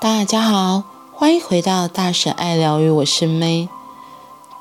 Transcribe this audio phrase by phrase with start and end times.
[0.00, 3.68] 大家好，欢迎回到大神爱疗愈，我是 May。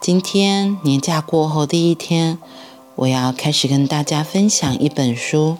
[0.02, 2.40] 今天年假过后第一天，
[2.96, 5.58] 我要开始跟大家分享一本书，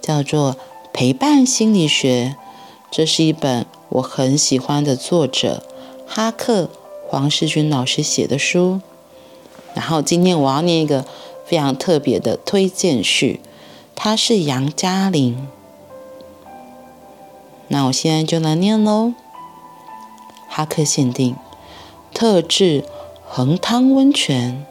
[0.00, 0.54] 叫做
[0.94, 2.36] 《陪伴心理学》。
[2.90, 5.62] 这是一本我很喜欢的作者
[6.06, 6.70] 哈克
[7.06, 8.80] 黄世军老师写的书。
[9.74, 11.04] 然后今天我要念一个
[11.44, 13.42] 非常特别的推荐序，
[13.94, 15.48] 他是杨嘉玲。
[17.72, 19.14] 那我现在就来念喽。
[20.46, 21.34] 哈克限定
[22.12, 22.84] 特制
[23.26, 24.66] 恒汤温泉。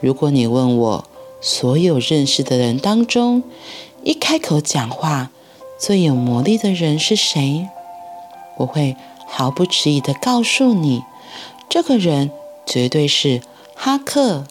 [0.00, 1.04] 如果你问我，
[1.40, 3.42] 所有认识的人当中，
[4.04, 5.32] 一开口讲话
[5.76, 7.68] 最有魔力的人是谁？
[8.58, 11.02] 我会毫不迟疑地告诉你，
[11.68, 12.30] 这个人
[12.64, 13.42] 绝对是
[13.74, 14.44] 哈克。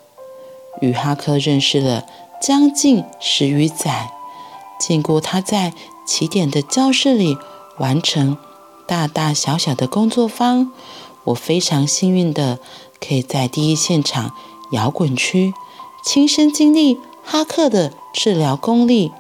[0.82, 2.06] 与哈克认识了
[2.42, 4.10] 将近十余载，
[4.78, 5.72] 见过他在
[6.06, 7.38] 起点的教室里
[7.78, 8.38] 完成
[8.86, 10.72] 大大小小的工作坊，
[11.26, 12.60] 我非常幸运的
[13.06, 14.32] 可以在第一现场
[14.72, 15.54] 摇滚区
[16.04, 19.12] 亲身经历哈克的治疗功力。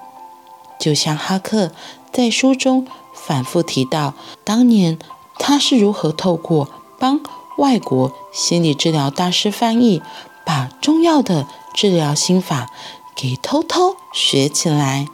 [0.80, 1.72] 就像哈克
[2.11, 4.99] 在书中反复提到，当年
[5.39, 7.22] 他是如何透过帮
[7.58, 10.02] 外国心理治疗大师翻译，
[10.45, 12.70] 把中药的治疗心法
[13.16, 15.08] 给偷偷学起来。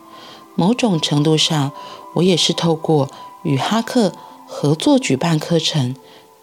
[0.61, 1.71] 某种程度上，
[2.13, 3.09] 我也是透过
[3.41, 4.13] 与哈克
[4.45, 5.95] 合作举办课程，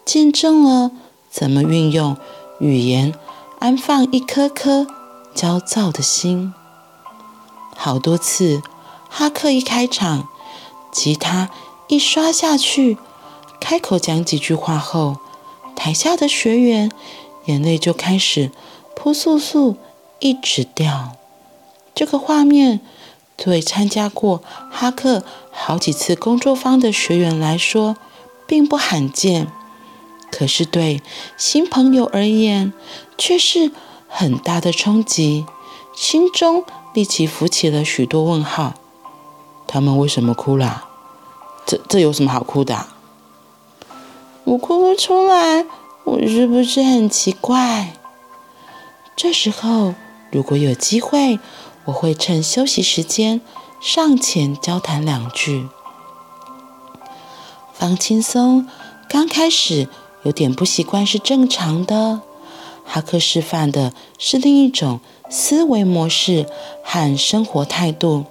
[0.05, 0.91] 见证了
[1.31, 2.17] 怎么运用
[2.59, 3.15] 语言
[3.61, 4.89] 安放一颗颗
[5.37, 6.53] 焦躁的心。
[7.77, 8.61] 好多次，
[9.09, 10.27] 哈克一开场，
[10.91, 11.51] 吉他
[11.87, 12.99] 一刷下去，
[13.61, 15.19] 开口讲几句话后，
[15.77, 16.91] 台下的学员
[17.45, 18.51] 眼泪就开始
[18.97, 19.77] 扑簌簌
[20.19, 21.13] 一直掉。
[21.95, 22.81] 这个画面。
[23.41, 25.23] 对参加过哈克
[25.53, 27.97] 好几次工作坊的学员来说，
[28.49, 29.47] 并不罕见，
[30.33, 31.01] 可是对
[31.37, 32.73] 新朋友而言，
[33.17, 33.71] 却是
[34.09, 35.47] 很大的冲击，
[35.95, 38.75] 心中立即浮起了许多问号。
[39.69, 40.89] 他们为什么哭了？
[41.65, 42.87] 这这有什么好哭的？
[44.43, 45.65] 我哭不出来，
[46.03, 47.95] 我是不是很奇怪？
[49.15, 49.95] 这时候，
[50.33, 51.39] 如果有机会。
[51.89, 53.41] 我会趁休息时间
[53.81, 55.69] 上前交谈两句，
[57.73, 58.69] 放轻松。
[59.09, 59.89] 刚开始
[60.23, 62.21] 有点不习惯是正常的。
[62.85, 65.01] 哈克示范的是另一种
[65.31, 66.47] 思维模式
[66.85, 68.27] 和生活态度。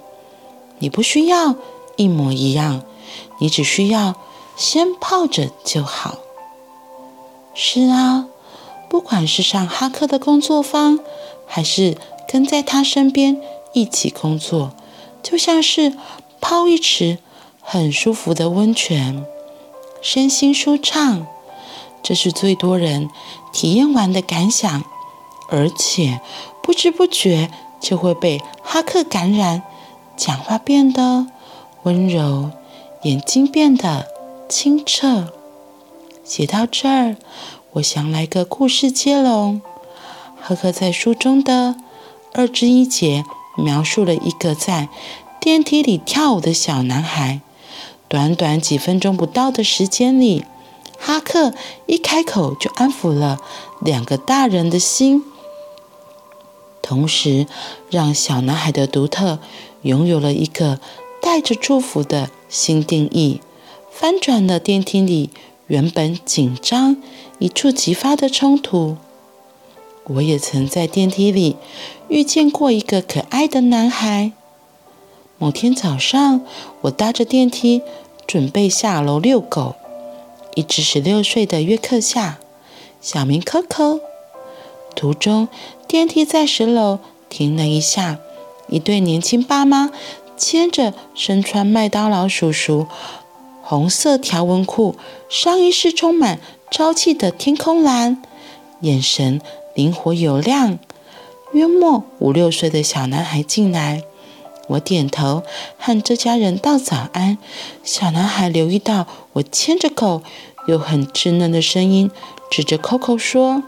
[0.77, 1.55] 你不需要
[1.95, 2.83] 一模一样，
[3.39, 4.13] 你只需要
[4.55, 6.19] 先泡着就好。
[7.55, 8.27] 是啊，
[8.87, 10.99] 不管是上哈克的工作坊，
[11.47, 13.41] 还是跟在他身边
[13.73, 14.73] 一起工作，
[15.23, 15.93] 就像是
[16.41, 17.19] 泡一池
[17.61, 19.25] 很舒服的温泉，
[20.01, 21.25] 身心舒畅。
[22.03, 23.09] 这是最多人
[23.51, 24.83] 体验完的感想，
[25.49, 26.21] 而且
[26.61, 27.49] 不知不觉
[27.79, 29.63] 就会被哈克感染，
[30.15, 31.27] 讲话变得
[31.83, 32.51] 温柔，
[33.03, 34.07] 眼睛变得
[34.47, 35.33] 清澈。
[36.23, 37.15] 写到这儿，
[37.73, 39.61] 我想来个故事接龙。
[40.39, 41.75] 哈克在书中的。
[42.33, 43.23] 二之一节
[43.57, 44.89] 描述了一个在
[45.39, 47.41] 电梯里跳舞的小男孩。
[48.09, 50.45] 短短几分钟不到的时间里，
[50.97, 51.53] 哈克
[51.87, 53.37] 一开口就安抚了
[53.81, 55.23] 两个大人的心，
[56.81, 57.47] 同时
[57.89, 59.39] 让小男孩的独特
[59.81, 60.79] 拥有了一个
[61.21, 63.41] 带着祝福的新定义，
[63.91, 65.31] 翻转了电梯里
[65.67, 66.95] 原本紧张、
[67.39, 68.95] 一触即发的冲突。
[70.09, 71.57] 我也曾在电梯里
[72.07, 74.31] 遇见过一个可爱的男孩。
[75.37, 76.41] 某天早上，
[76.81, 77.81] 我搭着电梯
[78.25, 79.75] 准备下楼遛狗，
[80.55, 82.39] 一只十六岁的约克夏，
[83.01, 83.99] 小名 Coco。
[84.95, 85.49] 途中，
[85.87, 88.17] 电梯在十楼停了一下，
[88.69, 89.91] 一对年轻爸妈
[90.37, 92.87] 牵着身穿麦当劳叔叔
[93.61, 94.95] 红色条纹裤、
[95.29, 96.39] 上衣是充满
[96.71, 98.23] 朝气的天空蓝，
[98.79, 99.41] 眼神。
[99.77, 100.79] 灵活有量，
[101.51, 104.01] 约莫五六岁的小男孩进来，
[104.69, 105.43] 我点头
[105.77, 107.37] 和这家人道早安。
[107.83, 110.23] 小男孩留意到我牵着狗，
[110.65, 112.09] 又很稚嫩的声音
[112.49, 113.61] 指着 Coco 说：“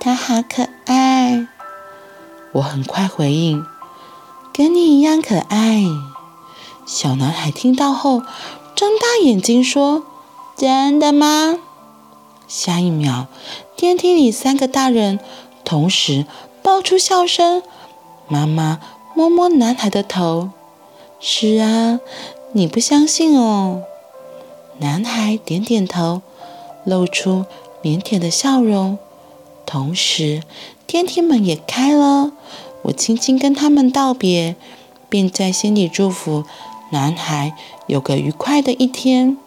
[0.00, 1.46] 他好可爱。”
[2.52, 3.62] 我很快回应
[4.54, 5.84] ：“跟你一样可爱。”
[6.88, 8.22] 小男孩听到后
[8.74, 10.04] 睁大眼睛说
[10.56, 11.58] ：“真的吗？”
[12.48, 13.28] 下一秒，
[13.80, 15.18] 电梯里三个大人
[15.64, 16.26] 同时
[16.62, 17.62] 爆出笑声。
[18.28, 18.78] 妈妈
[19.14, 20.50] 摸摸男孩的头
[21.18, 21.98] ：“是啊，
[22.52, 23.84] 你不相信哦。”
[24.80, 26.20] 男孩点点头，
[26.84, 27.46] 露出
[27.82, 28.98] 腼腆的笑容。
[29.64, 30.42] 同时，
[30.86, 32.32] 电梯门也开了。
[32.82, 34.56] 我轻轻跟他们道别，
[35.08, 36.44] 并在心里祝福
[36.90, 37.56] 男孩
[37.86, 39.38] 有个愉快的一天。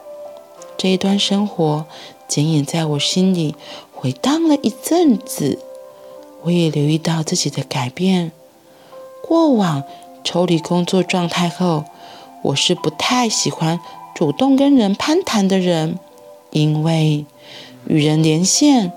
[0.75, 1.85] 这一段生活
[2.27, 3.53] 仅仅在我心里
[4.03, 5.59] 回荡了一阵子。
[6.41, 8.33] 我也留意到自己的改变。
[9.25, 9.83] 过往
[10.25, 11.85] 抽离工作状态后，
[12.41, 13.79] 我是不太喜欢
[14.13, 15.97] 主动跟人攀谈的人，
[16.51, 17.25] 因为
[17.87, 18.91] 与人连线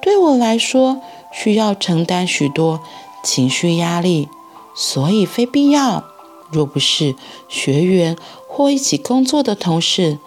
[0.00, 1.00] 对我来说
[1.32, 2.78] 需要承担许多
[3.24, 4.28] 情绪压力，
[4.76, 6.04] 所以非必要。
[6.52, 7.16] 若不是
[7.48, 8.16] 学员
[8.46, 10.18] 或一起工作的同事，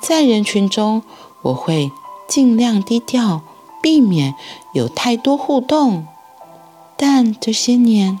[0.00, 1.02] 在人群中
[1.42, 1.90] 我会
[2.28, 3.42] 尽量低调，
[3.80, 4.34] 避免
[4.72, 6.06] 有太多互动。
[6.96, 8.20] 但这些年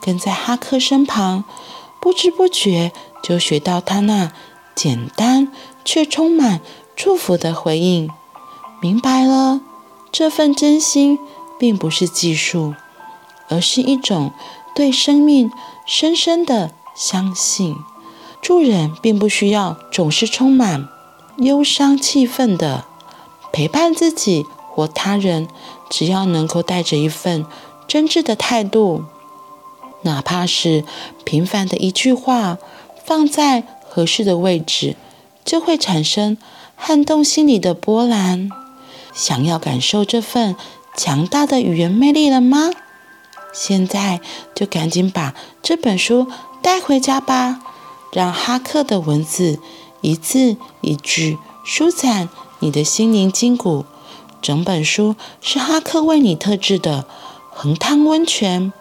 [0.00, 1.44] 跟在哈克身旁，
[2.00, 2.92] 不知不觉
[3.22, 4.32] 就学到他那
[4.74, 5.52] 简单
[5.84, 6.60] 却充满
[6.94, 8.10] 祝福的回应，
[8.80, 9.60] 明白了
[10.12, 11.18] 这份真心
[11.58, 12.74] 并不是技术，
[13.48, 14.32] 而是一种
[14.74, 15.50] 对生命
[15.86, 17.76] 深深的相信。
[18.42, 20.88] 助人并不需要总是充满
[21.36, 22.84] 忧伤气氛的，
[23.52, 25.48] 陪伴自己或他人，
[25.90, 27.44] 只要能够带着一份。
[27.88, 29.04] 真挚的态度，
[30.02, 30.84] 哪怕是
[31.24, 32.56] 平凡的一句话，
[33.04, 34.94] 放在合适的位置，
[35.44, 36.38] 就会产生
[36.76, 38.48] 撼动心里的波澜。
[39.12, 40.54] 想要感受这份
[40.96, 42.70] 强大的语言魅力了吗？
[43.52, 44.20] 现在
[44.54, 46.28] 就赶紧把这本书
[46.62, 47.58] 带回家吧，
[48.12, 49.58] 让哈克的文字
[50.00, 52.28] 一字一句舒展
[52.60, 53.84] 你的心灵筋骨。
[54.42, 57.04] 整本书是哈克为你特制的。
[57.52, 58.72] 恒汤温泉，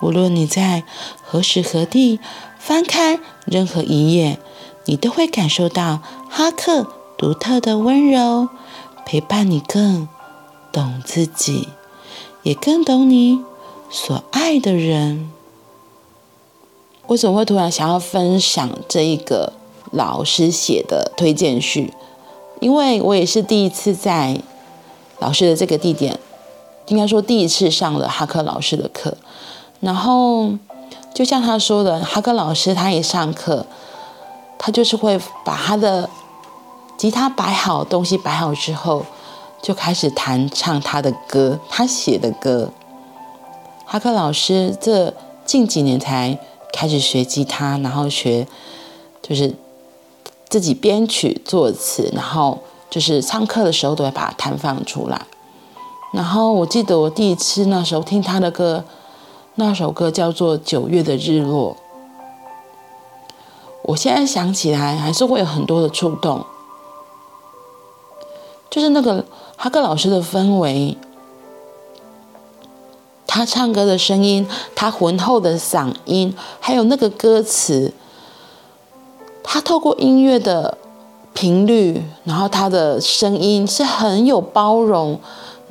[0.00, 0.84] 无论你在
[1.22, 2.18] 何时何地
[2.58, 4.38] 翻开任何一页，
[4.86, 6.00] 你都会感受到
[6.30, 6.86] 哈克
[7.18, 8.48] 独特的温柔，
[9.04, 10.08] 陪伴你更
[10.72, 11.68] 懂自己，
[12.42, 13.40] 也更懂你
[13.90, 15.30] 所爱的人。
[17.08, 19.52] 为什么会突然想要分享这一个
[19.90, 21.92] 老师写的推荐序？
[22.60, 24.40] 因为我也是第一次在
[25.20, 26.18] 老师的这个地点。
[26.86, 29.16] 应该说，第一次上了哈克老师的课，
[29.78, 30.50] 然后
[31.14, 33.64] 就像他说的，哈克老师他一上课，
[34.58, 36.10] 他就是会把他的
[36.96, 39.06] 吉他摆好，东西摆好之后，
[39.62, 42.72] 就开始弹唱他的歌，他写的歌。
[43.86, 45.14] 哈克老师这
[45.44, 46.36] 近几年才
[46.72, 48.48] 开始学吉他，然后学
[49.22, 49.54] 就是
[50.48, 52.58] 自己编曲作词，然后
[52.90, 55.26] 就是上课的时候都会把它弹放出来。
[56.12, 58.84] 然后我记得我第一次那时候听他的歌，
[59.54, 61.76] 那首歌叫做《九月的日落》。
[63.82, 66.44] 我现在想起来还是会有很多的触动，
[68.68, 69.24] 就是那个
[69.56, 70.98] 哈克老师的氛围，
[73.26, 77.94] 他唱歌的声音，他浑厚的嗓音，还有那个歌词，
[79.42, 80.76] 他透过音乐的
[81.40, 85.18] 频率，然后他的声音是很有包容。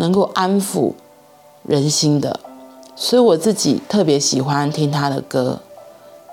[0.02, 0.94] 能够安抚
[1.64, 2.40] 人心的，
[2.96, 5.60] 所以我自己特别喜欢听他的歌，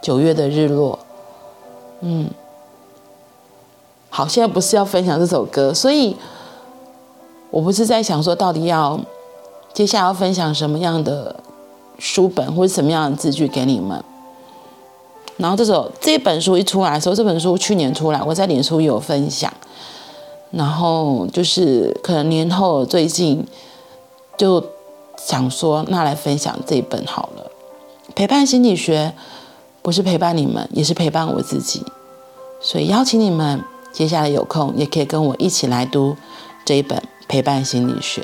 [0.07, 0.97] 《九月的日落》。
[1.99, 2.31] 嗯，
[4.09, 6.16] 好，现在不是要分享这首歌，所以
[7.50, 9.00] 我不是在想说到底要
[9.75, 11.35] 接下来要分享什么样的
[11.99, 14.00] 书本或者什么样的字句给你们。
[15.37, 19.52] 然后这首这本书一出来的时候，这本书去年出来，我在脸书有分享。
[20.52, 23.45] 然后就是可能年后最近
[24.38, 24.64] 就
[25.19, 27.50] 想说，那来分享这一本好了。
[28.14, 29.12] 陪伴心理学
[29.83, 31.85] 不是陪伴你们，也是陪伴我自己。
[32.61, 33.62] 所以邀请你们
[33.93, 36.16] 接下来有空也可以跟我一起来读
[36.64, 38.23] 这一本《陪伴心理学》。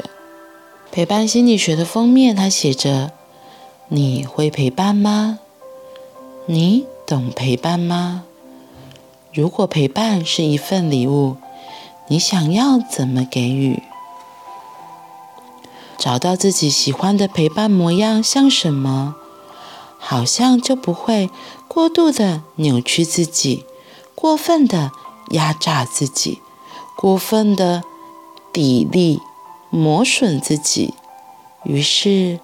[0.90, 3.11] 陪伴心理学的封面，它写着
[3.88, 5.40] ：“你会陪伴吗？
[6.47, 8.23] 你懂陪伴吗？
[9.35, 11.37] 如果陪伴是一份礼物。”
[12.09, 13.83] 你想要怎么给予？
[15.99, 19.14] 找到自己喜欢的陪伴模样像什么，
[19.99, 21.31] 好像就不会
[21.69, 23.64] 过度的扭曲自己，
[24.14, 24.90] 过分的
[25.31, 26.40] 压榨自己，
[26.97, 27.83] 过分的
[28.52, 29.21] 砥砺
[29.71, 30.95] 磨损自己。
[31.64, 32.40] 于是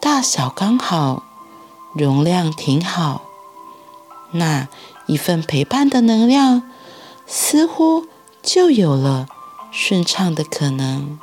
[0.00, 1.22] 大小刚好，
[1.92, 3.22] 容量挺好，
[4.32, 4.68] 那
[5.06, 6.62] 一份陪伴的能量
[7.26, 8.06] 似乎。
[8.46, 9.26] 就有了
[9.72, 11.18] 顺畅的可能。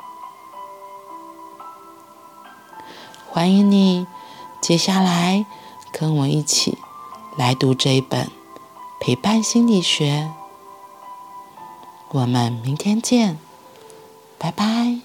[3.30, 4.06] 欢迎你，
[4.60, 5.46] 接下来
[5.90, 6.76] 跟我一起
[7.38, 8.26] 来读这一本
[9.00, 10.30] 《陪伴心理学》。
[12.10, 13.38] 我们明天见，
[14.38, 15.00] 拜拜。